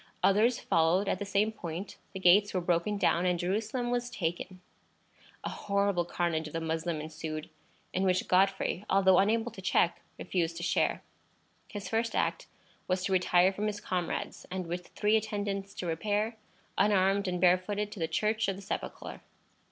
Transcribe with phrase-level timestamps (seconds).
[0.23, 4.59] Others followed at the same point; the gates were broken down, and Jerusalem was taken.
[5.43, 7.51] A horrible carnage of the Moslem ensued,
[7.93, 11.03] in which Godfrey, although unable to check, refused to share.
[11.67, 12.47] His first act
[12.87, 16.35] was to retire from his comrades, and with three attendants to repair,
[16.79, 19.21] unarmed and barefooted, to the Church of the Sepulchre.